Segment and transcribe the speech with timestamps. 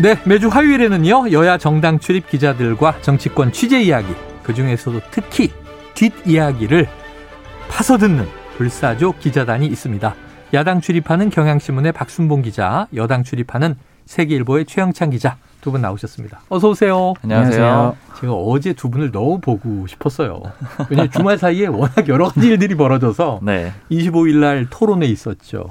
[0.00, 4.06] 네, 매주 화요일에는요, 여야 정당 출입 기자들과 정치권 취재 이야기,
[4.44, 5.50] 그 중에서도 특히
[5.94, 6.86] 뒷이야기를
[7.68, 8.26] 파서 듣는
[8.56, 10.14] 불사조 기자단이 있습니다.
[10.54, 13.74] 야당 출입하는 경향신문의 박순봉 기자, 여당 출입하는
[14.06, 16.40] 세계일보의 최영찬 기자 두 분 나오셨습니다.
[16.48, 17.14] 어서 오세요.
[17.22, 17.96] 안녕하세요.
[18.20, 20.40] 제가 어제 두 분을 너무 보고 싶었어요.
[20.88, 23.72] 왜냐하면 주말 사이에 워낙 여러 가지 일들이 벌어져서 네.
[23.90, 25.68] 25일 날 토론회 있었죠.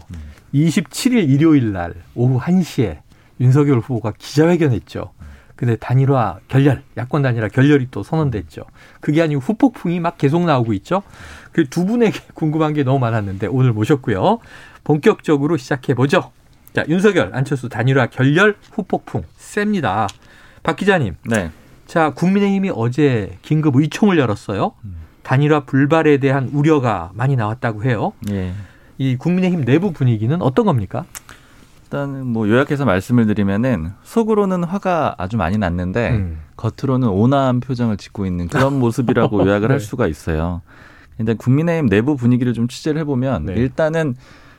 [0.53, 2.97] 27일 일요일 날 오후 1시에
[3.39, 5.11] 윤석열 후보가 기자회견했죠.
[5.55, 8.61] 근데 단일화 결렬, 야권 단일화 결렬이 또 선언됐죠.
[9.01, 11.01] 그게 아니고 후폭풍이 막 계속 나오고 있죠.
[11.51, 14.37] 그 두 분에게 궁금한 게 너무 많았는데 오늘 모셨고요.
[14.83, 16.31] 본격적으로 시작해 보죠.
[16.73, 20.07] 자, 윤석열, 안철수 단일화 결렬 후폭풍 셉니다.
[20.61, 21.15] 박 기자님.
[21.25, 21.49] 네.
[21.87, 24.73] 자, 국민의힘이 어제 긴급 의총을 열었어요.
[25.23, 28.13] 단일화 불발에 대한 우려가 많이 나왔다고 해요.
[28.29, 28.53] 예.
[28.97, 31.05] 이 국민의힘 내부 분위기는 어떤 겁니까?
[31.87, 36.39] 일단 뭐 요약해서 말씀을 드리면은 속으로는 화가 아주 많이 났는데 음.
[36.57, 39.85] 겉으로는 온화한 표정을 짓고 있는 그런 모습이라고 요약을 할 네.
[39.85, 40.61] 수가 있어요.
[41.15, 43.53] 근데 국민의힘 내부 분위기를 좀 취재를 해보면 네.
[43.53, 44.15] 일단은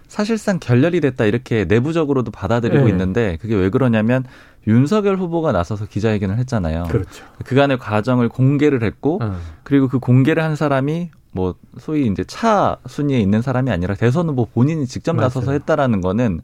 [0.09, 2.91] 사실상 결렬이 됐다 이렇게 내부적으로도 받아들이고 네.
[2.91, 4.25] 있는데 그게 왜 그러냐면
[4.67, 6.85] 윤석열 후보가 나서서 기자회견을 했잖아요.
[6.85, 7.27] 그렇죠.
[7.45, 9.37] 그간의 과정을 공개를 했고 어.
[9.65, 14.47] 그리고 그 공개를 한 사람이 뭐 소위 이제 차 순위에 있는 사람이 아니라 대선 후보
[14.47, 15.27] 본인이 직접 맞아요.
[15.27, 16.41] 나서서 했다라는 거는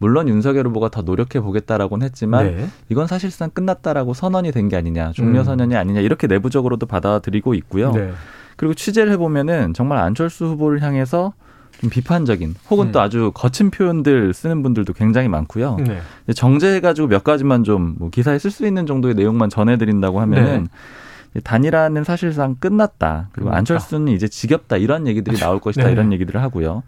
[0.00, 2.66] 물론 윤석열 후보가 더 노력해 보겠다라고는 했지만 네.
[2.88, 5.44] 이건 사실상 끝났다라고 선언이 된 게 아니냐 종료 음.
[5.44, 7.92] 선언이 아니냐 이렇게 내부적으로도 받아들이고 있고요.
[7.92, 8.10] 네.
[8.56, 11.32] 그리고 취재를 해보면은 정말 안철수 후보를 향해서
[11.80, 12.92] 좀 비판적인 혹은 음.
[12.92, 15.76] 또 아주 거친 표현들 쓰는 분들도 굉장히 많고요.
[15.76, 16.00] 네.
[16.34, 20.68] 정제해가지고 몇 가지만 좀 뭐 기사에 쓸 수 있는 정도의 내용만 전해드린다고 하면은
[21.32, 23.28] 이제 단일화는 사실상 끝났다.
[23.32, 23.58] 그리고 끝났다.
[23.58, 25.92] 안철수는 이제 지겹다 이런 얘기들이 나올 것이다 네.
[25.92, 26.82] 이런 얘기들을 하고요.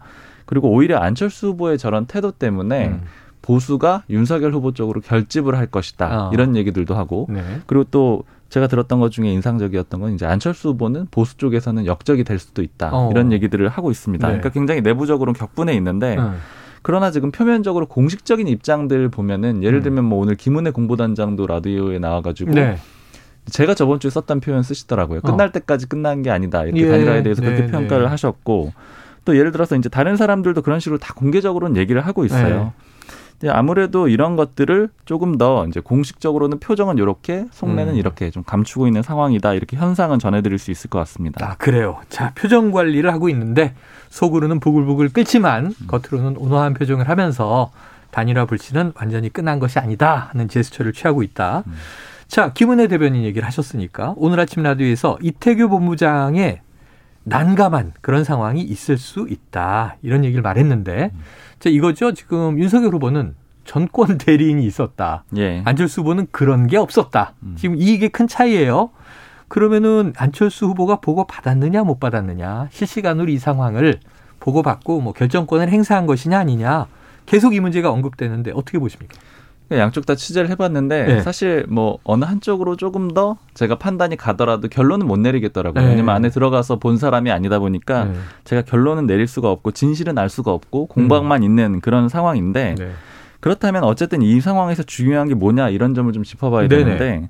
[0.45, 3.01] 그리고 오히려 안철수 후보의 저런 태도 때문에 음.
[3.41, 6.29] 보수가 윤석열 후보 쪽으로 결집을 할 것이다 아.
[6.33, 7.43] 이런 얘기들도 하고 네.
[7.67, 12.39] 그리고 또 제가 들었던 것 중에 인상적이었던 건 이제 안철수 후보는 보수 쪽에서는 역적이 될
[12.39, 13.09] 수도 있다 어.
[13.11, 14.25] 이런 얘기들을 하고 있습니다.
[14.25, 14.33] 네.
[14.33, 16.37] 그러니까 굉장히 내부적으로는 격분해 있는데 음.
[16.83, 19.83] 그러나 지금 표면적으로 공식적인 입장들 보면은 예를 음.
[19.83, 22.77] 들면 뭐 오늘 김은혜 공보단장도 라디오에 나와가지고 네.
[23.45, 25.19] 제가 저번 주에 썼던 표현 쓰시더라고요.
[25.19, 25.21] 어.
[25.21, 26.89] 끝날 때까지 끝난 게 아니다 이렇게 예.
[26.89, 28.09] 단일화에 대해서 그렇게 네, 평가를 네.
[28.09, 28.71] 하셨고
[29.25, 32.73] 또 예를 들어서 이제 다른 사람들도 그런 식으로 다 공개적으로는 얘기를 하고 있어요.
[33.39, 33.49] 네.
[33.49, 37.97] 아무래도 이런 것들을 조금 더 이제 공식적으로는 표정은 이렇게 속내는 음.
[37.97, 41.45] 이렇게 좀 감추고 있는 상황이다 이렇게 현상은 전해드릴 수 있을 것 같습니다.
[41.45, 41.99] 아, 그래요.
[42.07, 43.73] 자, 표정 관리를 하고 있는데
[44.09, 47.71] 속으로는 부글부글 끓지만 겉으로는 온화한 표정을 하면서
[48.11, 51.63] 단일화 불씨는 완전히 끝난 것이 아니다 하는 제스처를 취하고 있다.
[51.67, 51.73] 음.
[52.27, 56.61] 자, 김은혜 대변인 얘기를 하셨으니까 오늘 아침 라디오에서 이태규 본부장의
[57.23, 59.97] 난감한 그런 상황이 있을 수 있다.
[60.01, 61.11] 이런 얘기를 말했는데
[61.59, 62.13] 자, 이거죠.
[62.13, 63.35] 지금 윤석열 후보는
[63.65, 65.23] 전권 대리인이 있었다.
[65.37, 65.61] 예.
[65.65, 67.33] 안철수 후보는 그런 게 없었다.
[67.43, 67.55] 음.
[67.57, 68.89] 지금 이게 큰 차이예요.
[69.47, 73.99] 그러면은 안철수 후보가 보고 받았느냐 못 받았느냐 실시간으로 이 상황을
[74.39, 76.87] 보고 받고 뭐 결정권을 행사한 것이냐 아니냐
[77.25, 79.15] 계속 이 문제가 언급되는데 어떻게 보십니까?
[79.79, 81.21] 양쪽 다 취재를 해봤는데 네.
[81.21, 85.83] 사실 뭐 어느 한쪽으로 조금 더 제가 판단이 가더라도 결론은 못 내리겠더라고요.
[85.83, 85.89] 네.
[85.89, 88.13] 왜냐면 안에 들어가서 본 사람이 아니다 보니까 네.
[88.43, 92.91] 제가 결론은 내릴 수가 없고 진실은 알 수가 없고 공방만 있는 그런 상황인데 네.
[93.39, 96.67] 그렇다면 어쨌든 이 상황에서 중요한 게 뭐냐 이런 점을 좀 짚어봐야.
[96.67, 97.29] 되는데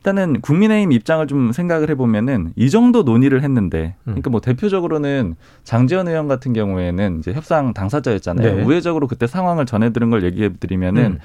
[0.00, 4.12] 일단은 국민의힘 입장을 좀 생각을 해보면은 이 정도 논의를 했는데 음.
[4.12, 8.56] 그러니까 뭐 대표적으로는 장재현 의원 같은 경우에는 이제 협상 당사자였잖아요.
[8.56, 8.62] 네.
[8.62, 11.18] 우회적으로 그때 상황을 전해드린 걸 얘기해드리면은 음.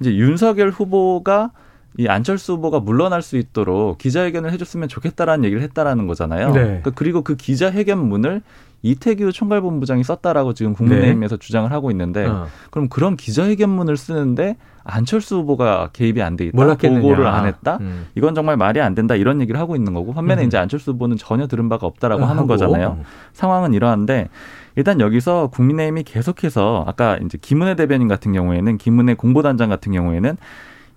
[0.00, 1.50] 이제 윤석열 후보가
[1.98, 6.48] 이 안철수 후보가 물러날 수 있도록 기자회견을 해줬으면 좋겠다라는 얘기를 했다라는 거잖아요.
[6.52, 6.60] 네.
[6.62, 8.42] 그러니까 그리고 그 기자회견문을
[8.82, 12.28] 이태규 총괄본부장이 썼다라고 지금 국민의힘에서 주장을 하고 있는데 네.
[12.28, 12.46] 어.
[12.70, 17.00] 그럼 그런 기자회견문을 쓰는데 안철수 후보가 개입이 안 돼 있다, 몰랐겠느냐.
[17.00, 17.78] 보고를 안 했다.
[17.80, 18.06] 음.
[18.14, 20.46] 이건 정말 말이 안 된다 이런 얘기를 하고 있는 거고 반면에 음.
[20.46, 22.30] 이제 안철수 후보는 전혀 들은 바가 없다라고 하고.
[22.30, 22.98] 하는 거잖아요.
[23.32, 24.28] 상황은 이러한데
[24.76, 30.36] 일단 여기서 국민의힘이 계속해서 아까 이제 김은혜 대변인 같은 경우에는 김은혜 공보단장 같은 경우에는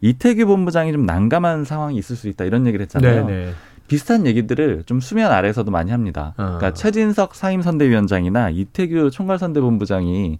[0.02, 3.26] 이태규 본부장이 좀 난감한 상황이 있을 수 있다 이런 얘기를 했잖아요.
[3.26, 3.54] 네네.
[3.88, 6.34] 비슷한 얘기들을 좀 수면 아래에서도 많이 합니다.
[6.38, 6.44] 어.
[6.44, 10.40] 그러니까 최진석 상임선대위원장이나 이태규 총괄선대본부장이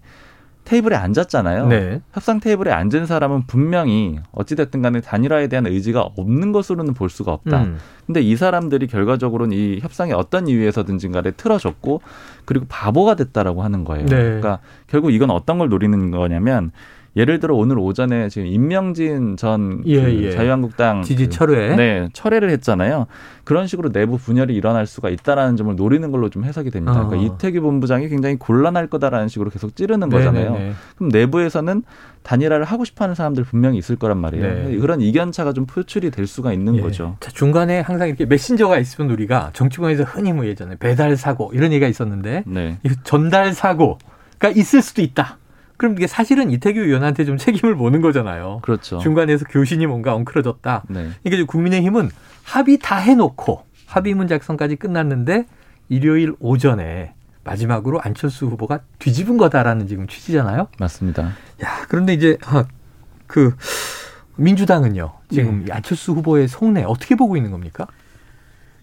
[0.64, 1.66] 테이블에 앉았잖아요.
[1.66, 2.00] 네.
[2.12, 7.64] 협상 테이블에 앉은 사람은 분명히 어찌됐든 간에 단일화에 대한 의지가 없는 것으로는 볼 수가 없다.
[7.64, 7.78] 음.
[8.06, 12.02] 근데 이 사람들이 결과적으로는 이 협상이 어떤 이유에서든지 간에 틀어졌고
[12.50, 14.06] 그리고 바보가 됐다라고 하는 거예요.
[14.06, 14.16] 네.
[14.16, 14.58] 그러니까
[14.88, 16.72] 결국 이건 어떤 걸 노리는 거냐면
[17.16, 20.30] 예를 들어 오늘 오전에 지금 임명진 전 예, 그 예.
[20.30, 21.74] 자유한국당 지지 그 철회.
[21.74, 23.06] 네, 철회를 했잖아요.
[23.42, 27.00] 그런 식으로 내부 분열이 일어날 수가 있다라는 점을 노리는 걸로 좀 해석이 됩니다.
[27.00, 27.08] 어.
[27.08, 30.52] 그러니까 이태규 본부장이 굉장히 곤란할 거다라는 식으로 계속 찌르는 거잖아요.
[30.52, 30.72] 네네네.
[30.96, 31.82] 그럼 내부에서는
[32.22, 34.68] 단일화를 하고 싶어하는 사람들 분명히 있을 거란 말이에요.
[34.68, 34.76] 네.
[34.76, 36.80] 그런 이견 차가 좀 표출이 될 수가 있는 예.
[36.80, 37.16] 거죠.
[37.18, 41.88] 자, 중간에 항상 이렇게 메신저가 있으면 우리가 정치권에서 흔히 뭐 예전에 배달 사고 이런 얘기가
[41.88, 42.78] 있었는데 네.
[42.84, 45.39] 이 전달 사고가 있을 수도 있다.
[45.80, 48.58] 그럼 이게 사실은 이태규 의원한테 좀 책임을 보는 거잖아요.
[48.60, 48.98] 그렇죠.
[48.98, 50.82] 중간에서 교신이 뭔가 엉클어졌다.
[50.90, 51.08] 네.
[51.24, 52.10] 이게 이제 국민의힘은
[52.42, 55.46] 합의 다 해놓고 합의문 작성까지 끝났는데
[55.88, 60.68] 일요일 오전에 마지막으로 안철수 후보가 뒤집은 거다라는 지금 취지잖아요.
[60.78, 61.32] 맞습니다.
[61.64, 62.66] 야 그런데 이제 아,
[63.26, 63.56] 그
[64.36, 67.86] 민주당은요 지금 이 안철수 후보의 속내 어떻게 보고 있는 겁니까?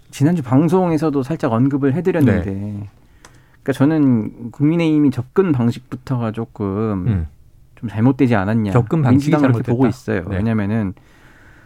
[0.09, 2.87] 지난주 방송에서도 살짝 언급을 해드렸는데,
[3.67, 7.27] 그러니까 저는 국민의힘이 접근 방식부터가 조금 음.
[7.75, 8.71] 좀 잘못되지 않았냐.
[8.71, 9.71] 접근 방식이 민주당 그렇게 잘못됐다?
[9.73, 10.29] 보고 있어요.
[10.29, 10.37] 네.
[10.37, 10.93] 왜냐면은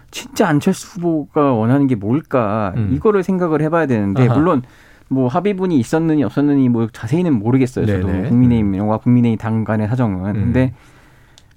[0.09, 2.89] 진짜 안철수 후보가 원하는 게 뭘까 음.
[2.92, 4.36] 이거를 생각을 해봐야 되는데 아하.
[4.36, 4.63] 물론
[5.09, 7.86] 뭐 합의분이 있었느니 없었느니 뭐 자세히는 모르겠어요.
[7.86, 8.30] 저도 네네.
[8.30, 10.36] 국민의힘과 국민의힘 당 간의 사정은.
[10.36, 10.42] 음.
[10.45, 10.74] 근데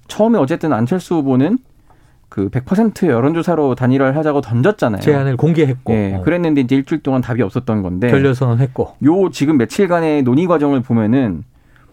[0.07, 1.57] 처음에 어쨌든 안철수 후보는
[2.29, 5.01] 그 100% 여론조사로 단일화를 하자고 던졌잖아요.
[5.01, 9.29] 제안을 공개했고 예, 어, 그랬는데 이제 일주일 동안 답이 없었던 건데 결렬 선언 했고 요
[9.29, 11.43] 지금 며칠간의 논의 과정을 보면은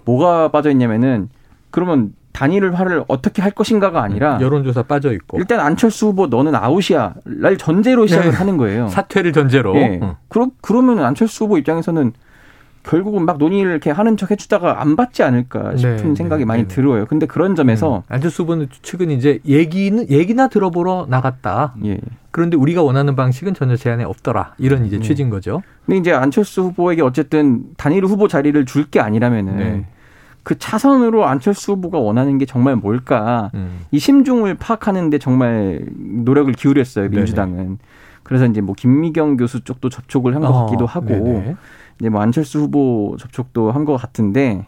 [0.05, 1.29] 뭐가 빠져 있냐면은
[1.71, 7.57] 그러면 단일화를 어떻게 할 것인가가 아니라 여론조사 빠져 있고 일단 안철수 후보 너는 아웃이야 날
[7.59, 8.37] 전제로 시작을 네.
[8.37, 8.89] 하는 거예요.
[8.89, 10.01] 사퇴를 전제로 예.
[10.03, 10.17] 어.
[10.29, 12.13] 그러, 그러면 안철수 후보 입장에서는
[12.85, 16.63] 결국은 막 논의를 이렇게 하는 척 해주다가 안 받지 않을까 싶은 네, 생각이 네, 많이
[16.63, 16.75] 네, 네.
[16.75, 17.07] 들어요.
[17.07, 18.03] 근데 그런 점에서 음.
[18.09, 21.75] 안철수 후보는 측은 이제 얘기는 얘기나 들어보러 나갔다.
[21.85, 21.99] 예.
[22.33, 24.55] 그런데 우리가 원하는 방식은 전혀 제안에 없더라.
[24.59, 25.03] 이런 이제 네.
[25.03, 25.63] 취지인 거죠.
[25.87, 29.87] 근데 이제 안철수 후보에게 어쨌든 단일 후보 자리를 줄 게 아니라면은 네.
[30.43, 33.53] 그 차선으로 안철수 후보가 원하는 게 정말 뭘까?
[33.55, 33.83] 음.
[33.93, 37.79] 이 심중을 파악하는데 정말 노력을 기울였어요 민주당은.
[38.25, 41.55] 그래서 이제 뭐 김미경 교수 쪽도 접촉을 한것 어, 같기도 하고.
[42.03, 44.67] 이제 뭐 안철수 후보 접촉도 한 것 같은데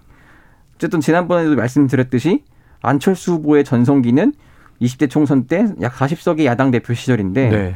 [0.76, 2.42] 어쨌든 지난번에도 말씀드렸듯이
[2.80, 4.32] 안철수 후보의 전성기는
[4.80, 7.74] 20대 총선 때 약 40석의 야당 대표 시절인데 네.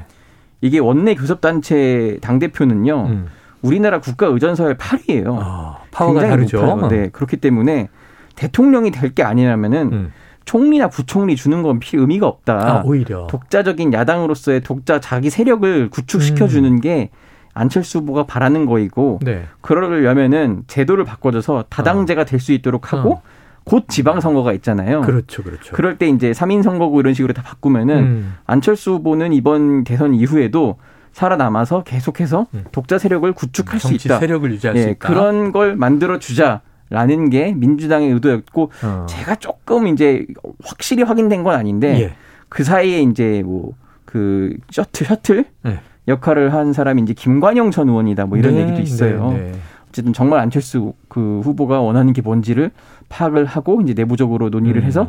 [0.61, 3.27] 이게 원내 교섭단체 당 대표는요 음.
[3.63, 5.37] 우리나라 국가 의전서의 8위예요.
[5.41, 6.65] 아, 파워가 다르죠.
[6.65, 6.89] 높아요.
[6.89, 7.89] 네 그렇기 때문에
[8.37, 10.13] 대통령이 될 게 아니라면은 음.
[10.45, 12.55] 총리나 부총리 주는 건 의미가 없다.
[12.79, 16.49] 아, 오히려 독자적인 야당으로서의 독자 자기 세력을 구축시켜 음.
[16.49, 17.11] 주는 게
[17.59, 19.45] 안철수 후보가 바라는 거이고 네.
[19.61, 23.23] 그러려면은 제도를 바꿔줘서 다당제가 될 수 있도록 하고 어.
[23.65, 25.01] 곧 지방선거가 있잖아요.
[25.03, 25.75] 그렇죠, 그렇죠.
[25.75, 28.35] 그럴 때 이제 3인 선거구 이런 식으로 다 바꾸면은 음.
[28.47, 30.77] 안철수 후보는 이번 대선 이후에도
[31.13, 32.65] 살아남아서 계속해서 음.
[32.73, 34.21] 독자 세력을 구축할 수 정치 있다.
[34.21, 35.09] 세력을 유지할 수 예, 있다.
[35.09, 36.61] 그런 걸 만들어 주자
[36.91, 39.07] 라는 게 민주당의 의도였고 어.
[39.09, 40.25] 제가 조금 이제
[40.65, 42.15] 확실히 확인된 건 아닌데 예.
[42.49, 43.73] 그 사이에 이제 뭐
[44.09, 45.81] 그 셔틀 셔틀 네.
[46.09, 49.33] 역할을 한 사람이 이제 김관영 전 의원이다 뭐 이런 네, 얘기도 있어요.
[49.33, 49.53] 네, 네.
[49.91, 52.71] 어쨌든 정말 안철수 그 후보가 원하는 게 뭔지를
[53.09, 54.87] 파악을 하고 이제 내부적으로 논의를 음.
[54.87, 55.09] 해서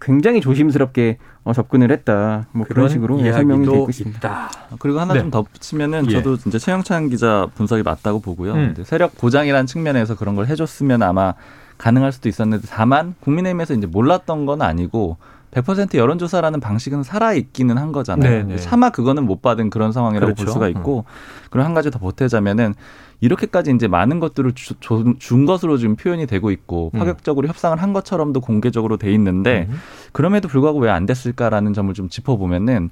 [0.00, 2.46] 굉장히 조심스럽게 어, 접근을 했다.
[2.52, 4.18] 뭐 그런 식으로 예, 설명이 되고 있습니다.
[4.18, 4.50] 있다.
[4.78, 5.20] 그리고 하나 네.
[5.20, 6.12] 좀 덧붙이면은 예.
[6.12, 8.54] 저도 이제 최영찬 기자 분석이 맞다고 보고요.
[8.54, 8.74] 음.
[8.84, 11.34] 세력 고장이라는 측면에서 그런 걸 해줬으면 아마
[11.76, 15.16] 가능할 수도 있었는데 다만 국민의힘에서 이제 몰랐던 건 아니고
[15.52, 18.30] 100% 여론조사라는 방식은 살아있기는 한 거잖아요.
[18.30, 18.56] 네, 네.
[18.56, 20.44] 차마 그거는 못 받은 그런 상황이라고 그렇죠.
[20.44, 21.04] 볼 수가 있고
[21.50, 22.74] 그리고 한 가지 더 보태자면은
[23.22, 26.98] 이렇게까지 이제 많은 것들을 주, 주- 준 것으로 지금 표현이 되고 있고 음.
[26.98, 29.76] 파격적으로 협상을 한 것처럼도 공개적으로 돼 있는데 음.
[30.12, 32.90] 그럼에도 불구하고 왜 안 됐을까라는 점을 좀 짚어보면은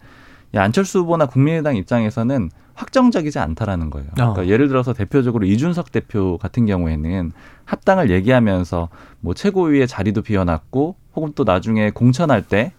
[0.54, 4.08] 이 안철수 후보나 국민의당 입장에서는 확정적이지 않다라는 거예요.
[4.14, 4.46] 그러니까 어.
[4.46, 7.32] 예를 들어서 대표적으로 이준석 대표 같은 경우에는
[7.64, 8.88] 합당을 얘기하면서
[9.20, 12.72] 뭐 최고위의 자리도 비워놨고 혹은 또 나중에 공천할 때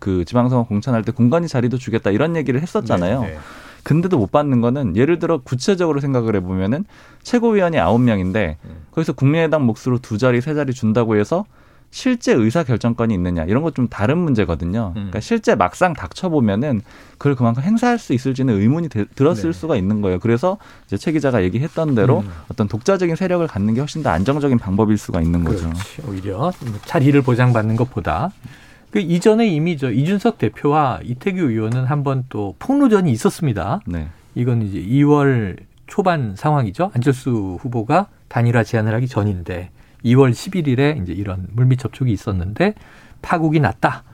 [0.00, 3.22] 그 지방선거 공천할 때 공간이 자리도 주겠다 이런 얘기를 했었잖아요.
[3.22, 3.38] 네, 네.
[3.84, 6.84] 근데도 못 받는 거는 예를 들어 구체적으로 생각을 해보면은
[7.22, 8.70] 최고위원이 아홉 명인데 음.
[8.92, 11.44] 거기서 국민의당 몫으로 두 자리 세 자리 준다고 해서
[11.92, 14.88] 실제 의사 결정권이 있느냐 이런 것 좀 다른 문제거든요.
[14.88, 14.94] 음.
[14.94, 16.80] 그러니까 실제 막상 닥쳐 보면은
[17.18, 19.58] 그걸 그만큼 행사할 수 있을지는 의문이 들- 들었을 네.
[19.58, 20.18] 수가 있는 거예요.
[20.18, 20.56] 그래서
[20.86, 22.30] 이제 최 기자가 얘기했던 대로 음.
[22.50, 25.68] 어떤 독자적인 세력을 갖는 게 훨씬 더 안정적인 방법일 수가 있는 거죠.
[25.68, 26.02] 그렇지.
[26.08, 26.52] 오히려 뭐
[26.86, 28.30] 자리를 보장받는 것보다
[28.90, 33.80] 그 이전에 이미 저 이준석 대표와 이태규 의원은 한번 또 폭로전이 있었습니다.
[33.86, 34.08] 네.
[34.34, 35.56] 이건 이제 2월
[35.86, 36.90] 초반 상황이죠.
[36.94, 39.70] 안철수 후보가 단일화 제안을 하기 전인데
[40.04, 42.74] 2월 11일에 이제 이런 물밑 접촉이 있었는데
[43.22, 44.04] 파국이 났다.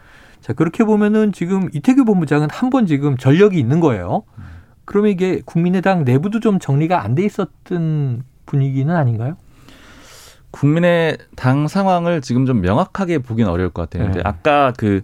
[0.41, 4.23] 자, 그렇게 보면은 지금 이태규 본부장은 한 번 지금 전력이 있는 거예요.
[4.85, 9.37] 그러면 이게 국민의당 내부도 좀 정리가 안 돼 있었던 분위기는 아닌가요?
[10.51, 14.11] 국민의 당 상황을 지금 좀 명확하게 보긴 어려울 것 같아요.
[14.13, 14.21] 네.
[14.25, 15.03] 아까 그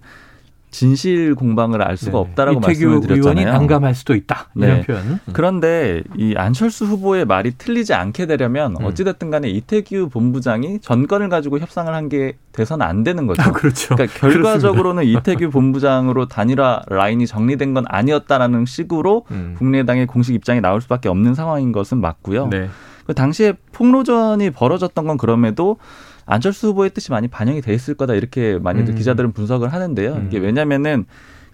[0.75, 2.19] 진실 공방을 알 수가 네.
[2.19, 3.21] 없다라고 이태규 말씀을 드렸잖아요.
[3.21, 4.49] 의원이 난감할 수도 있다.
[4.57, 4.83] 이런 네.
[4.83, 5.03] 표현.
[5.05, 5.19] 음.
[5.33, 8.85] 그런데 이 안철수 후보의 말이 틀리지 않게 되려면 음.
[8.85, 13.43] 어찌됐든 간에 이태규 본부장이 전권을 가지고 협상을 한 게 돼서는 안 되는 거죠.
[13.43, 13.95] 아, 그렇죠.
[13.95, 19.55] 그러니까 결과적으로는 이태규 본부장으로 단일화 라인이 정리된 건 아니었다라는 식으로 음.
[19.59, 22.49] 국민의당의 공식 입장이 나올 수밖에 없는 상황인 것은 맞고요.
[22.49, 22.69] 네.
[23.07, 25.79] 그 당시에 폭로전이 벌어졌던 건 그럼에도
[26.27, 28.97] 안철수 후보의 뜻이 많이 반영이 돼 있을 거다 이렇게 많이들 음.
[28.97, 30.13] 기자들은 분석을 하는데요.
[30.13, 30.27] 음.
[30.29, 31.05] 이게 왜냐면은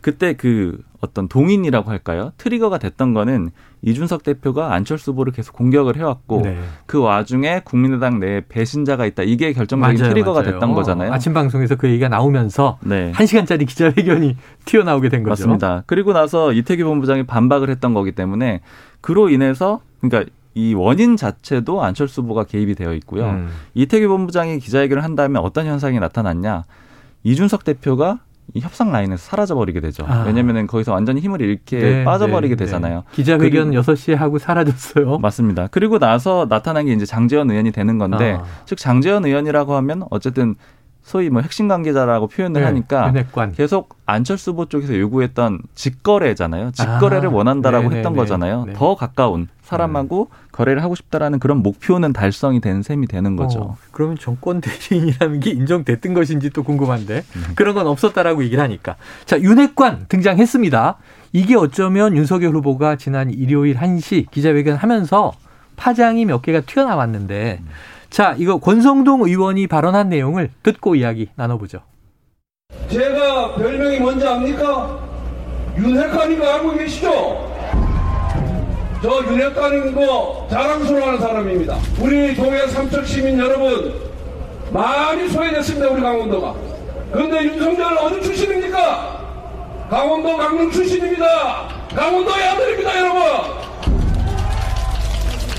[0.00, 2.32] 그때 그 어떤 동인이라고 할까요?
[2.38, 3.50] 트리거가 됐던 거는
[3.82, 6.58] 이준석 대표가 안철수 후보를 계속 공격을 해왔고 네.
[6.86, 9.22] 그 와중에 국민의당 내에 배신자가 있다.
[9.22, 10.52] 이게 결정적인 트리거가 맞아요.
[10.52, 11.12] 됐던 거잖아요.
[11.12, 13.12] 아침 방송에서 그 얘기가 나오면서 네.
[13.14, 14.36] 한 시간짜리 기자회견이
[14.66, 15.30] 튀어나오게 된 거죠.
[15.30, 15.84] 맞습니다.
[15.86, 18.60] 그리고 나서 이태규 본부장이 반박을 했던 거기 때문에
[19.00, 23.26] 그로 인해서 그러니까 이 원인 자체도 안철수 후보가 개입이 되어 있고요.
[23.26, 23.50] 음.
[23.74, 26.64] 이태규 본부장이 기자회견을 한 다음에 어떤 현상이 나타났냐?
[27.22, 28.18] 이준석 대표가
[28.54, 30.04] 이 협상 라인에서 사라져 버리게 되죠.
[30.08, 30.24] 아.
[30.26, 32.96] 왜냐면은 거기서 완전히 힘을 잃게 네, 빠져버리게 네, 되잖아요.
[32.96, 33.02] 네.
[33.12, 35.18] 기자회견 6시에 하고 사라졌어요.
[35.18, 35.68] 맞습니다.
[35.70, 38.44] 그리고 나서 나타난 게 이제 장재현 의원이 되는 건데, 아.
[38.66, 40.56] 즉 장재현 의원이라고 하면 어쨌든
[41.02, 43.52] 소위 뭐 핵심 관계자라고 표현을 네, 하니까 윤핵관.
[43.52, 46.72] 계속 안철수 후보 쪽에서 요구했던 직거래잖아요.
[46.72, 47.96] 직거래를 아, 원한다라고 네네네.
[47.98, 48.64] 했던 거잖아요.
[48.66, 48.72] 네.
[48.74, 53.60] 더 가까운 사람하고 거래를 하고 싶다라는 그런 목표는 달성이 된 셈이 되는 거죠.
[53.60, 57.44] 어, 그러면 정권 대리인이라는 게 인정됐던 것인지 또 궁금한데 음.
[57.54, 60.96] 그런 건 없었다라고 얘기를 하니까 자 윤핵관 등장했습니다.
[61.32, 65.32] 이게 어쩌면 윤석열 후보가 지난 일요일 1시 기자회견 하면서
[65.76, 67.62] 파장이 몇 개가 튀어나왔는데
[68.10, 71.80] 자 이거 권성동 의원이 발언한 내용을 듣고 이야기 나눠보죠.
[72.88, 74.98] 제가 별명이 뭔지 압니까?
[75.78, 77.50] 윤핵관인 거 알고 계시죠?
[79.02, 81.78] 저 윤핵관인 거 자랑스러워하는 사람입니다.
[82.00, 83.94] 우리 동해 삼척 시민 여러분
[84.72, 85.88] 많이 소외됐습니다.
[85.88, 86.54] 우리 강원도가.
[87.12, 89.20] 그런데 윤석열 어느 출신입니까?
[89.88, 91.68] 강원도 강릉 출신입니다.
[91.94, 93.20] 강원도의 아들입니다, 여러분.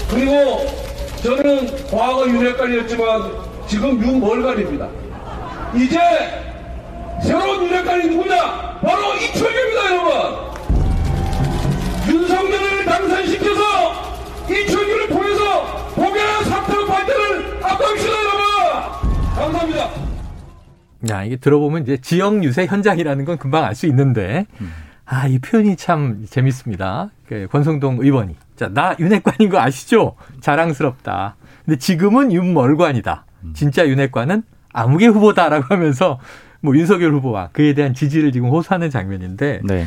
[0.10, 0.80] 그리고
[1.23, 3.31] 저는 과거 윤핵관이었지만
[3.67, 4.89] 지금 윤몰관입니다.
[5.75, 5.97] 이제
[7.23, 8.79] 새로운 윤핵관이 누구냐?
[8.81, 10.51] 바로 이철규입니다, 여러분.
[12.09, 13.61] 윤석열을 당선시켜서
[14.49, 15.63] 이철규를 통해서
[15.95, 19.35] 복의 사태로 발전을 앞당시다, 여러분.
[19.35, 19.89] 감사합니다.
[21.09, 24.45] 야 이게 들어보면 이제 지역 유세 현장이라는 건 금방 알 수 있는데
[25.05, 27.09] 아 이 표현이 참 재밌습니다.
[27.27, 30.15] 그 권성동 의원이 자 나 윤핵관인 거 아시죠?
[30.39, 31.36] 자랑스럽다.
[31.65, 33.25] 근데 지금은 윤멀관이다.
[33.53, 36.20] 진짜 윤핵관은 아무개 후보다라고 하면서
[36.62, 39.86] 뭐 윤석열 후보와 그에 대한 지지를 지금 호소하는 장면인데 네.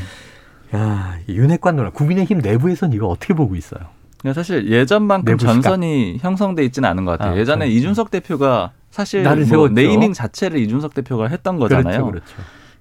[0.75, 3.81] 야, 이 윤핵관 논란 국민의힘 내부에선 이거 어떻게 보고 있어요?
[4.19, 5.39] 그러니까 사실 예전만큼.
[5.39, 7.35] 전선이 형성돼 있지는 않은 것 같아요.
[7.35, 7.77] 아, 예전에 그렇죠.
[7.79, 9.69] 이준석 대표가 사실 뭐.
[9.69, 12.07] 네이밍 자체를 이준석 대표가 했던 거잖아요.
[12.07, 12.35] 그렇죠, 그렇죠.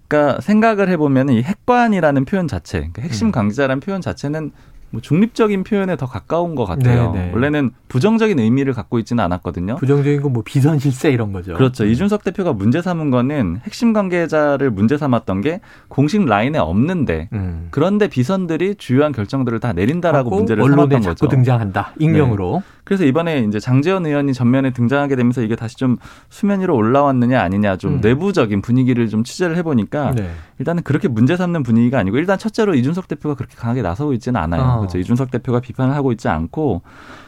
[0.08, 3.32] 그러니까 생각을 해보면 이 핵관이라는 표현 자체, 그러니까 핵심 음.
[3.32, 4.52] 관계자라는 표현 자체는
[4.94, 7.12] 뭐 중립적인 표현에 더 가까운 것 같아요.
[7.14, 7.32] 네, 네.
[7.34, 9.76] 원래는 부정적인 의미를 갖고 있지는 않았거든요.
[9.78, 11.54] 부정적인 건 뭐 비선 실세 이런 거죠.
[11.54, 11.86] 그렇죠.
[11.86, 17.68] 이준석 대표가 문제 삼은 거는 핵심 관계자를 문제 삼았던 게 공식 라인에 없는데 음.
[17.72, 21.28] 그런데 비선들이 주요한 결정들을 다 내린다라고 문제를 삼았던 자꾸 거죠.
[21.28, 21.36] 네.
[21.36, 21.94] 등장한다.
[22.00, 22.64] 익명으로.
[22.84, 25.98] 그래서 이번에 이제 장재현 의원이 전면에 등장하게 되면서 이게 다시 좀
[26.30, 28.02] 수면 위로 올라왔느냐 아니냐 좀 음.
[28.02, 30.30] 내부적인 분위기를 좀 취재를 해보니까 네.
[30.60, 34.62] 일단은 그렇게 문제 삼는 분위기가 아니고 일단 첫째로 이준석 대표가 그렇게 강하게 나서고 있지는 않아요.
[34.62, 34.83] 어.
[34.84, 34.98] 그렇죠.
[35.00, 36.82] 이준석 대표가 비판을 하고 있지 않고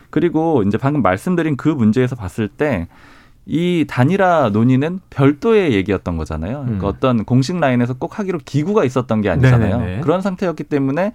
[0.09, 2.87] 그리고 이제 방금 말씀드린 그 문제에서 봤을 때
[3.45, 6.63] 이 단일화 논의는 별도의 얘기였던 거잖아요.
[6.63, 6.89] 그러니까 음.
[6.89, 9.77] 어떤 공식 라인에서 꼭 하기로 기구가 있었던 게 아니잖아요.
[9.77, 10.01] 네네네.
[10.01, 11.13] 그런 상태였기 때문에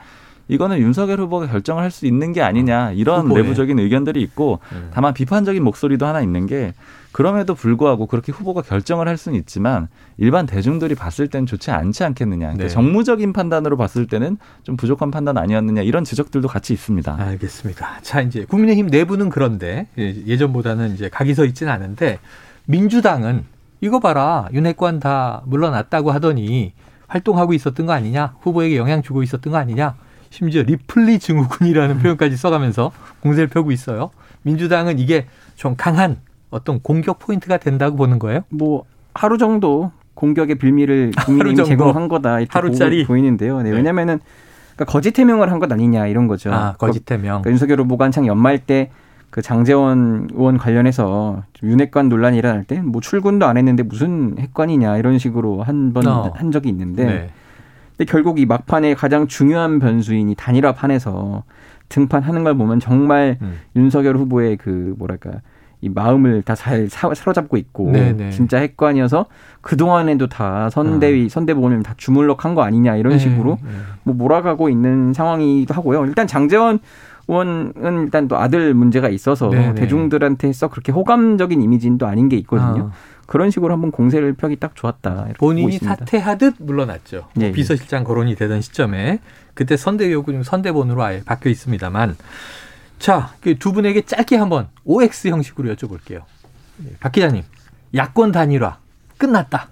[0.51, 3.43] 이거는 윤석열 후보가 결정을 할 수 있는 게 아니냐 이런 후보의.
[3.43, 4.91] 내부적인 의견들이 있고 음.
[4.93, 6.73] 다만 비판적인 목소리도 하나 있는 게
[7.13, 12.47] 그럼에도 불구하고 그렇게 후보가 결정을 할 수는 있지만 일반 대중들이 봤을 때는 좋지 않지 않겠느냐.
[12.47, 12.69] 그러니까 네.
[12.69, 17.17] 정무적인 판단으로 봤을 때는 좀 부족한 판단 아니었느냐 이런 지적들도 같이 있습니다.
[17.19, 17.99] 알겠습니다.
[18.03, 22.21] 자, 이제 국민의힘 내부는 그런데 예, 예전보다는 이제 각이 서 있지는 않은데
[22.67, 23.45] 민주당은
[23.81, 26.73] 이거 봐라 윤핵관 다 물러났다고 하더니
[27.09, 29.97] 활동하고 있었던 거 아니냐 후보에게 영향 주고 있었던 거 아니냐
[30.31, 34.11] 심지어 리플리 증후군이라는 표현까지 써가면서 공세를 펴고 있어요.
[34.43, 36.17] 민주당은 이게 좀 강한
[36.51, 38.43] 어떤 공격 포인트가 된다고 보는 거예요.
[38.49, 38.85] 뭐
[39.15, 41.65] 하루 정도 공격의 빌미를 정도?
[41.65, 43.05] 제공한 거다 이렇게 하루짜리?
[43.05, 43.59] 보이는데요.
[43.63, 43.77] 네, 네.
[43.77, 44.21] 왜냐하면은
[44.77, 46.53] 그러니까 거짓 해명을 한 것 아니냐 이런 거죠.
[46.53, 47.43] 아 거짓 해명.
[47.43, 48.91] 그러니까 윤석열 후보가 한창 연말 때
[49.31, 55.19] 그 장제원 의원 관련해서 윤핵관 논란이 일어날 때 뭐 출근도 안 했는데 무슨 핵관이냐 이런
[55.19, 56.51] 식으로 한 번한 어.
[56.51, 57.31] 적이 있는데 네.
[58.01, 61.45] 근데 결국 이 막판에 가장 중요한 변수인 이 단일화 판에서
[61.91, 63.59] 등판하는 걸 보면 정말 음.
[63.77, 65.33] 윤석열 후보의 그 뭐랄까
[65.83, 68.31] 이 마음을 다 잘 사로잡고 있고 네네.
[68.31, 69.27] 진짜 핵관이어서
[69.61, 73.69] 그 동안에도 다 선대위 선대보훈을 다 주물럭한 거 아니냐 이런 네, 식으로 네.
[74.05, 76.07] 뭐 몰아가고 있는 상황이기도 하고요.
[76.07, 76.79] 일단 장재원
[77.29, 79.75] 의원은 일단 또 아들 문제가 있어서 네네.
[79.75, 82.91] 대중들한테 썩 그렇게 호감적인 이미지는 또 아닌 게 있거든요.
[82.93, 83.20] 아.
[83.31, 85.29] 그런 식으로 한번 공세를 펴기 딱 좋았다.
[85.39, 86.05] 본인이 있습니다.
[86.05, 87.29] 사퇴하듯 물러났죠.
[87.41, 87.53] 예, 예.
[87.53, 89.21] 비서실장 거론이 되던 시점에
[89.55, 92.17] 그때 선대위하고 지금 선대본으로 아예 바뀌어 있습니다만
[92.99, 96.23] 자, 그두 분에게 짧게 한번 OX 형식으로 여쭤볼게요.
[96.85, 97.45] 예, 박 기자님,
[97.95, 98.79] 야권 단일화
[99.17, 99.69] 끝났다.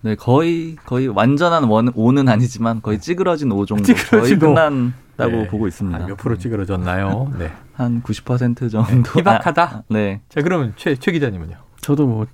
[0.00, 4.40] 네, 거의 거의 완전한 원 오는 아니지만 거의 찌그러진 오 정도 거의 찌그러진 오.
[4.40, 5.48] 끝난다고 네.
[5.48, 5.98] 보고 있습니다.
[6.02, 7.30] 아, 몇 프로 찌그러졌나요?
[7.38, 7.52] 네.
[7.74, 9.18] 한 90% 정도.
[9.20, 9.62] 희박하다?
[9.62, 10.22] 아, 네.
[10.30, 11.56] 자, 그러면 최, 최 기자님은요?
[11.82, 12.26] 저도 뭐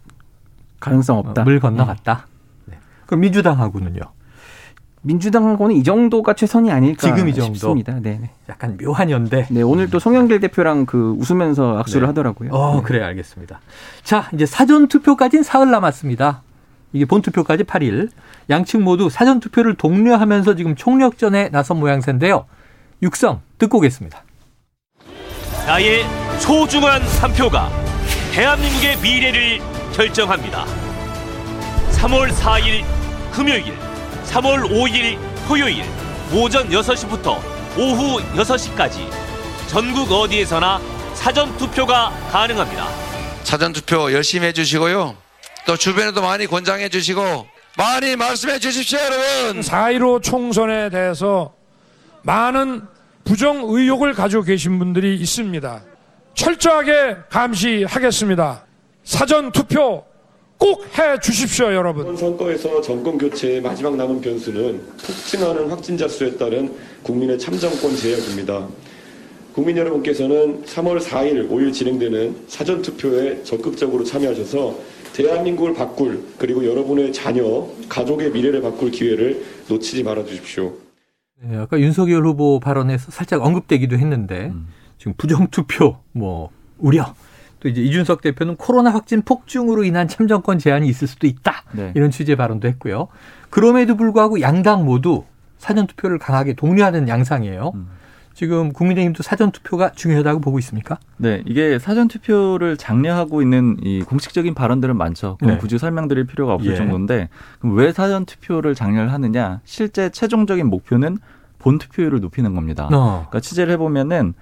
[0.81, 1.43] 가능성 없다.
[1.43, 2.27] 어, 물 건너갔다.
[2.67, 2.79] 네.
[3.07, 4.01] 그럼 민주당하고는요?
[5.03, 7.55] 민주당하고는 이 정도가 최선이 아닐까 지금 이 정도?
[7.55, 7.95] 싶습니다.
[8.01, 8.31] 네, 네.
[8.49, 9.47] 약간 묘한 연대.
[9.51, 12.07] 네, 오늘 또 송영길 대표랑 그 웃으면서 악수를 네.
[12.09, 12.51] 하더라고요.
[12.53, 12.83] 어, 네.
[12.83, 13.61] 그래 알겠습니다.
[14.03, 16.43] 자, 이제 사전 투표까지는 사흘 남았습니다.
[16.93, 18.11] 이게 본 투표까지 8일.
[18.51, 22.47] 양측 모두 사전 투표를 독려하면서 지금 총력전에 나선 모양새인데요.
[23.03, 24.23] 육성 듣고 오겠습니다.
[25.67, 26.05] 나의
[26.39, 27.71] 소중한 한 표가
[28.35, 29.61] 대한민국의 미래를
[29.93, 30.65] 결정합니다.
[31.93, 32.85] 3월 4일
[33.33, 33.77] 금요일,
[34.27, 35.85] 3월 5일 토요일
[36.33, 37.39] 오전 6시부터
[37.77, 39.11] 오후 6시까지
[39.67, 40.81] 전국 어디에서나
[41.15, 42.87] 사전 투표가 가능합니다.
[43.43, 45.17] 사전 투표 열심히 해주시고요.
[45.67, 49.61] 또 주변에도 많이 권장해 주시고 많이 말씀해 주십시오, 여러분.
[49.61, 51.55] 4.15 총선에 대해서
[52.23, 52.83] 많은
[53.25, 55.83] 부정 의혹을 가지고 계신 분들이 있습니다.
[56.35, 58.65] 철저하게 감시하겠습니다.
[59.05, 60.05] 사전 투표
[60.59, 62.03] 꼭 해 주십시오, 여러분.
[62.03, 68.69] 이번 선거에서 정권 교체의 마지막 남은 변수는 폭증하는 확진자 수에 따른 국민의 참정권 제약입니다.
[69.55, 74.79] 국민 여러분께서는 3월 4일, 5일 진행되는 사전 투표에 적극적으로 참여하셔서
[75.15, 80.75] 대한민국을 바꿀 그리고 여러분의 자녀, 가족의 미래를 바꿀 기회를 놓치지 말아 주십시오.
[81.43, 84.69] 네, 아까 윤석열 후보 발언에서 살짝 언급되기도 했는데 음.
[84.99, 87.15] 지금 부정 투표 뭐 우려
[87.61, 91.93] 또 이제 이준석 대표는 코로나 확진 폭증으로 인한 참정권 제한이 있을 수도 있다 네.
[91.95, 93.09] 이런 취지의 발언도 했고요.
[93.51, 95.25] 그럼에도 불구하고 양당 모두
[95.59, 97.73] 사전 투표를 강하게 독려하는 양상이에요.
[97.75, 97.89] 음.
[98.33, 100.99] 지금 국민의힘도 사전 투표가 중요하다고 보고 있습니까?
[101.19, 105.37] 네, 이게 사전 투표를 장려하고 있는 이 공식적인 발언들은 많죠.
[105.39, 105.59] 그럼 네.
[105.59, 106.77] 굳이 설명드릴 필요가 없을 예.
[106.77, 109.61] 정도인데 그럼 왜 사전 투표를 장려를 하느냐?
[109.65, 111.19] 실제 최종적인 목표는
[111.59, 112.85] 본 투표율을 높이는 겁니다.
[112.91, 114.33] 어, 그러니까 취재를 해보면은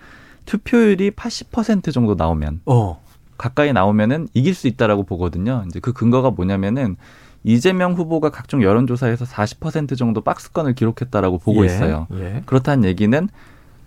[0.44, 3.02] 투표율이 80% 정도 나오면 어,
[3.38, 5.64] 가까이 나오면은 이길 수 있다라고 보거든요.
[5.68, 6.96] 이제 그 근거가 뭐냐면은
[7.44, 12.08] 이재명 후보가 각종 여론조사에서 40% 정도 박스권을 기록했다라고 보고 예, 있어요.
[12.14, 12.42] 예.
[12.44, 13.28] 그렇다는 얘기는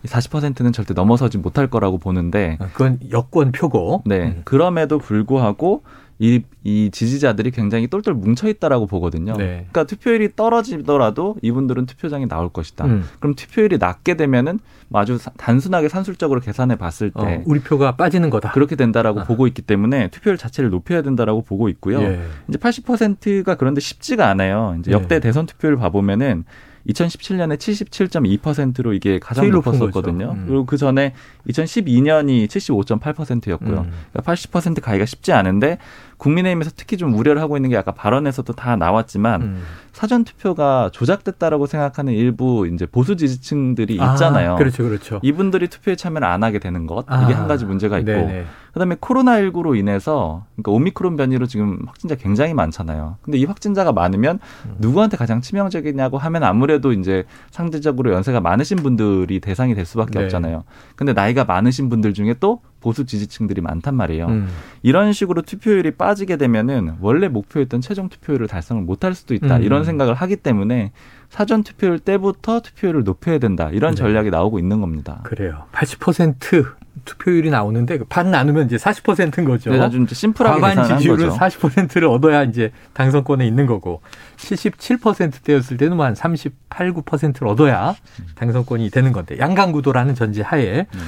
[0.06, 4.04] 40%는 절대 넘어서지 못할 거라고 보는데 어, 그건 여권 표고.
[4.06, 4.24] 네.
[4.24, 4.42] 음.
[4.46, 5.84] 그럼에도 불구하고
[6.24, 9.34] 이, 이 지지자들이 굉장히 똘똘 뭉쳐 있다라고 보거든요.
[9.34, 9.66] 네.
[9.72, 12.86] 그러니까 투표율이 떨어지더라도 이분들은 투표장에 나올 것이다.
[12.86, 13.04] 음.
[13.20, 14.60] 그럼 투표율이 낮게 되면은
[14.94, 18.52] 아주 사- 단순하게 산술적으로 계산해 봤을 때 어, 우리 표가 빠지는 거다.
[18.52, 19.24] 그렇게 된다라고 아.
[19.24, 22.00] 보고 있기 때문에 투표율 자체를 높여야 된다라고 보고 있고요.
[22.04, 22.22] 예.
[22.48, 24.76] 이제 80%가 그런데 쉽지가 않아요.
[24.80, 24.94] 이제 예.
[24.94, 26.44] 역대 대선 투표를 봐보면은
[26.88, 30.32] 2017년에 77.2%로 이게 가장 높았었거든요.
[30.36, 30.46] 음.
[30.48, 31.14] 그리고 그 전에
[31.48, 33.82] 2012년이 75.8%였고요.
[33.82, 33.92] 음.
[34.12, 35.78] 그러니까 80% 가기가 쉽지 않은데
[36.22, 39.64] 국민의힘에서 특히 좀 우려를 하고 있는 게 아까 발언에서도 다 나왔지만 음.
[39.92, 44.54] 사전 투표가 조작됐다라고 생각하는 일부 이제 보수 지지층들이 있잖아요.
[44.54, 45.20] 아, 그렇죠, 그렇죠.
[45.24, 48.46] 이분들이 투표에 참여를 안 하게 되는 것 이게 아, 한 가지 문제가 있고 네네.
[48.72, 53.18] 그다음에 코로나19로 인해서 그러니까 오미크론 변이로 지금 확진자 굉장히 많잖아요.
[53.24, 54.76] 근데 이 확진자가 많으면 음.
[54.78, 60.26] 누구한테 가장 치명적이냐고 하면 아무래도 이제 상대적으로 연세가 많으신 분들이 대상이 될 수밖에 네.
[60.26, 60.64] 없잖아요.
[60.96, 64.26] 근데 나이가 많으신 분들 중에 또 보수 지지층들이 많단 말이에요.
[64.28, 64.48] 음.
[64.82, 69.58] 이런 식으로 투표율이 빠지게 되면은 원래 목표였던 최종 투표율을 달성을 못할 수도 있다.
[69.58, 69.64] 음.
[69.64, 70.92] 이런 생각을 하기 때문에
[71.30, 73.70] 사전 투표율 때부터 투표율을 높여야 된다.
[73.72, 73.96] 이런 네.
[73.96, 75.22] 전략이 나오고 있는 겁니다.
[75.24, 75.64] 그래요.
[75.72, 76.66] 80%
[77.06, 79.72] 투표율이 나오는데 그반 나누면 이제 40%인 거죠.
[79.72, 81.40] 네, 아주 이제 심플하게 과반 지지율은 거죠.
[81.40, 84.02] 40%를 얻어야 이제 당선권에 있는 거고
[84.38, 87.96] 77%대였을 때는 뭐 한 38, 9%를 얻어야
[88.36, 91.00] 당선권이 되는 건데 양강구도라는 전제 하에 음.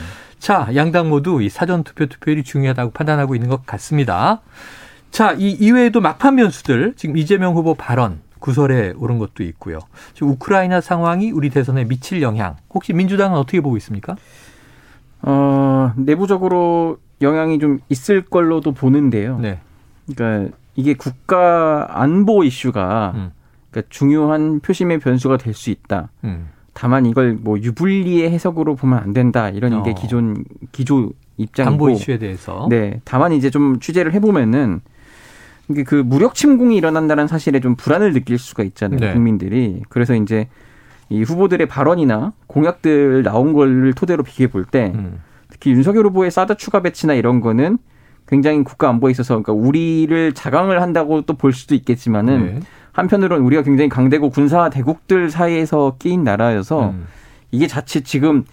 [0.43, 4.41] 자 양당 모두 이 사전 투표 투표율이 중요하다고 판단하고 있는 것 같습니다.
[5.09, 9.79] 자, 이 이외에도 막판 변수들 지금 이재명 후보 발언 구설에 오른 것도 있고요.
[10.13, 14.17] 지금 우크라이나 상황이 우리 대선에 미칠 영향 혹시 민주당은 어떻게 보고 있습니까?
[15.21, 19.39] 어, 내부적으로 영향이 좀 있을 걸로도 보는데요.
[19.39, 19.61] 네.
[20.13, 23.31] 그러니까 이게 국가 안보 이슈가 음.
[23.71, 26.09] 그러니까 중요한 표심의 변수가 될 수 있다.
[26.25, 26.49] 음.
[26.73, 29.49] 다만 이걸 뭐 유불리의 해석으로 보면 안 된다.
[29.49, 29.83] 이런 어.
[29.83, 31.71] 기존 기조 입장이고.
[31.71, 32.67] 안보 이슈에 대해서.
[32.69, 32.99] 네.
[33.05, 34.81] 다만 이제 좀 취재를 해보면은
[35.69, 38.99] 이게 그 무력 침공이 일어난다는 사실에 좀 불안을 느낄 수가 있잖아요.
[38.99, 39.13] 네.
[39.13, 39.81] 국민들이.
[39.89, 40.47] 그래서 이제
[41.09, 45.21] 이 후보들의 발언이나 공약들 나온 걸 토대로 비교해 볼때 음.
[45.49, 47.77] 특히 윤석열 후보의 사드 추가 배치나 이런 거는
[48.27, 52.59] 굉장히 국가 안보에 있어서 그러니까 우리를 자강을 한다고 또 볼 수도 있겠지만은 네.
[52.93, 57.07] 한편으로는 우리가 굉장히 강대국 군사 대국들 사이에서 끼인 나라여서 음.
[57.51, 58.45] 이게 자칫 지금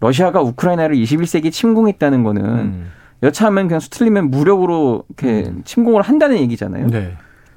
[0.00, 2.90] 러시아가 우크라이나를 21세기 침공했다는 거는 음.
[3.22, 6.86] 여차하면 그냥 수틀리면 무력으로 이렇게 침공을 한다는 얘기잖아요.
[6.88, 7.16] 네.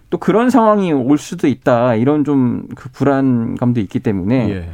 [0.09, 1.95] 또 그런 상황이 올 수도 있다.
[1.95, 4.69] 이런 좀 그 불안감도 있기 때문에 예.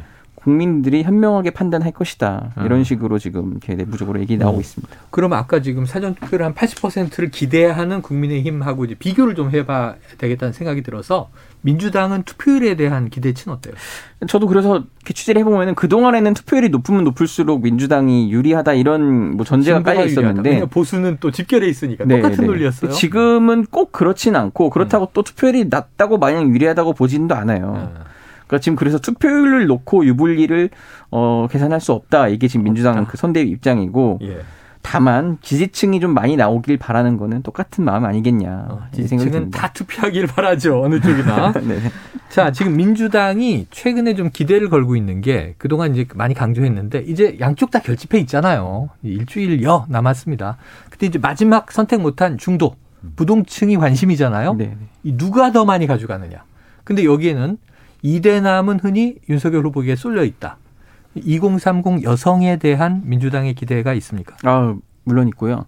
[0.48, 2.52] 국민들이 현명하게 판단할 것이다.
[2.54, 2.64] 아.
[2.64, 4.60] 이런 식으로 지금 이렇게 내부적으로 얘기 나오고 어.
[4.60, 4.96] 있습니다.
[5.10, 10.82] 그럼 아까 지금 사전 투표를 한 80%를 기대하는 국민의힘하고 이제 비교를 좀 해봐야 되겠다는 생각이
[10.82, 11.28] 들어서
[11.60, 13.74] 민주당은 투표율에 대한 기대치는 어때요?
[14.26, 20.06] 저도 그래서 이렇게 취재를 해보면은 그동안에는 투표율이 높으면 높을수록 민주당이 유리하다 이런 뭐 전제가 깔려.
[20.06, 22.46] 있었는데 보수는 또 집결해 있으니까 네, 똑같은 네.
[22.46, 22.90] 논리였어요.
[22.90, 25.10] 지금은 꼭 그렇진 않고 그렇다고 음.
[25.12, 27.74] 또 투표율이 낮다고 마냥 유리하다고 보지는 않아요.
[27.76, 28.07] 아,
[28.48, 30.70] 그러니까 지금 그래서 투표율을 놓고 유불리를
[31.10, 32.28] 어, 계산할 수 없다.
[32.28, 33.06] 이게 지금 민주당.
[33.06, 34.40] 그 선대위 입장이고 예.
[34.82, 38.66] 다만 지지층이 좀 많이 나오길 바라는 거는 똑같은 마음 아니겠냐.
[38.70, 39.50] 어, 지지층은.
[39.50, 40.82] 다 투표하길 바라죠.
[40.82, 41.52] 어느 쪽이나.
[41.60, 41.78] 네.
[42.30, 47.70] 자, 지금 민주당이 최근에 좀 기대를 걸고 있는 게 그동안 이제 많이 강조했는데 이제 양쪽
[47.70, 48.88] 다 결집해 있잖아요.
[49.02, 50.56] 일주일여 남았습니다.
[50.88, 52.74] 근데 이제 마지막 선택 못한 중도
[53.16, 54.54] 부동층이 관심이잖아요.
[54.54, 54.76] 네.
[55.02, 56.44] 이 누가 더 많이 가져가느냐.
[56.84, 57.58] 근데 여기에는
[58.02, 60.58] 이대남은 흔히 윤석열 후보에게 쏠려 있다.
[61.14, 64.36] 2030 여성에 대한 민주당의 기대가 있습니까?
[64.44, 65.64] 아, 물론 있고요.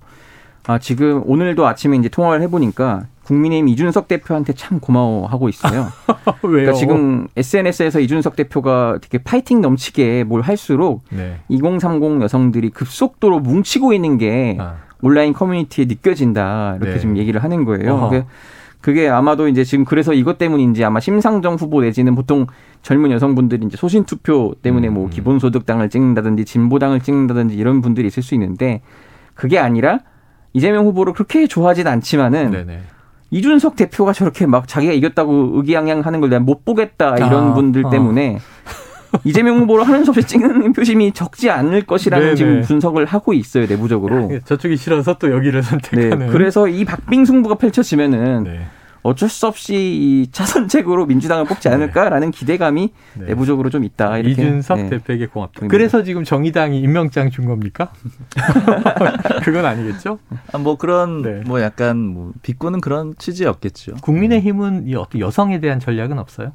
[0.67, 5.87] 아, 지금 오늘도 아침에 이제 통화를 해보니까 국민의힘 이준석 대표한테 참 고마워하고 있어요.
[6.43, 6.51] 왜요?
[6.53, 11.39] 그러니까 지금 SNS에서 이준석 대표가 되게 파이팅 넘치게 뭘 할수록 네.
[11.49, 16.99] 2030 여성들이 급속도로 뭉치고 있는 게 아, 온라인 커뮤니티에 느껴진다 이렇게 네.
[16.99, 18.11] 지금 얘기를 하는 거예요.
[18.81, 22.47] 그게, 아마도 이제 지금 그래서 이것 때문인지 아마 심상정 후보 내지는 보통
[22.83, 25.11] 젊은 여성분들이 이제 소신 투표 때문에 뭐 음.
[25.11, 28.81] 기본소득당을 찍는다든지 진보당을 찍는다든지 이런 분들이 있을 수 있는데
[29.35, 30.01] 그게 아니라
[30.53, 32.81] 이재명 후보를 그렇게 좋아하진 않지만은 네네.
[33.31, 37.91] 이준석 대표가 저렇게 막 자기가 이겼다고 의기양양하는 걸 내가 못 보겠다 이런 아, 분들 어.
[37.91, 38.39] 때문에
[39.25, 42.37] 이재명 후보를 하는 수 없이 찍는 표심이 적지 않을 것이라는 네네.
[42.37, 44.31] 지금 분석을 하고 있어요 내부적으로.
[44.45, 46.29] 저쪽이 싫어서 또 여기를 네, 선택하는.
[46.29, 48.67] 그래서 이 박빙 승부가 펼쳐지면은 네.
[49.03, 53.27] 어쩔 수 없이 이 차선책으로 민주당을 뽑지 않을까라는 기대감이 네.
[53.27, 54.19] 내부적으로 좀 있다.
[54.19, 54.91] 이렇게 이준석 네.
[54.91, 55.69] 대표에게 고맙다.
[55.69, 57.93] 그래서 지금 정의당이 임명장 준 겁니까?
[59.43, 60.19] 그건 아니겠죠?
[60.53, 61.43] 아, 뭐 그런 네.
[61.47, 63.97] 뭐 약간 뭐 비꼬는 그런 취지였겠죠.
[64.03, 66.53] 국민의힘은 이 어떤 여성에 대한 전략은 없어요?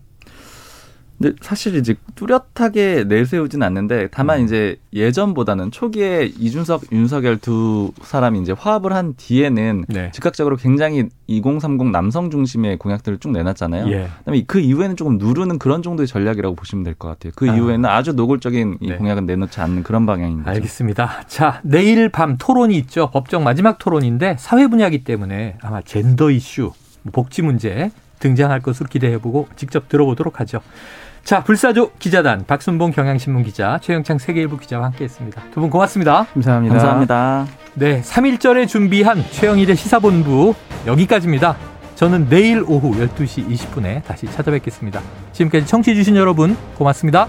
[1.17, 4.45] 근데 사실 이제 뚜렷하게 내세우진 않는데 다만 음.
[4.45, 10.11] 이제 예전보다는 초기에 이준석, 윤석열 두 사람이 이제 화합을 한 뒤에는 네.
[10.13, 13.87] 즉각적으로 굉장히 2030 남성 중심의 공약들을 쭉 내놨잖아요.
[13.91, 14.07] 예.
[14.19, 17.31] 그다음에 그 이후에는 조금 누르는 그런 정도의 전략이라고 보시면 될 것 같아요.
[17.35, 17.55] 그 아.
[17.55, 18.95] 이후에는 아주 노골적인 이 네.
[18.97, 20.49] 공약은 내놓지 않는 그런 방향인 거죠.
[20.49, 21.23] 알겠습니다.
[21.27, 23.09] 자, 내일 밤 토론이 있죠.
[23.11, 26.71] 법정 마지막 토론인데 사회 분야이기 때문에 아마 젠더 이슈,
[27.03, 30.61] 뭐 복지 문제 등장할 것으로 기대해보고 직접 들어보도록 하죠.
[31.23, 35.41] 자, 불사조 기자단 박순봉 경향신문 기자, 최영창 세계일보 기자와 함께했습니다.
[35.53, 36.25] 두 분 고맙습니다.
[36.33, 36.75] 감사합니다.
[36.75, 37.47] 감사합니다.
[37.73, 40.53] 네, 3일절에 준비한 최영일의 시사본부
[40.85, 41.57] 여기까지입니다.
[41.95, 45.01] 저는 내일 오후 12시 20분에 다시 찾아뵙겠습니다.
[45.31, 47.27] 지금까지 청취해주신 여러분 고맙습니다.